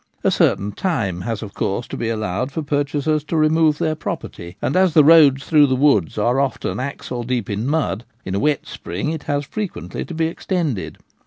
[0.23, 3.93] A certain time has, of course, to be allowed for pur chasers to remove their
[3.93, 8.33] property, and, as the roads through the woods are often axle deep in mud, in
[8.33, 10.97] a wet spring it has frequently to be extended.